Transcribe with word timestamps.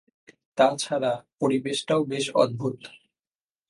তা 0.57 0.67
ছাড়া 0.77 1.11
পরিবেশটাও 1.39 2.01
বেশ 2.03 2.25
অদ্ভুত। 2.35 2.77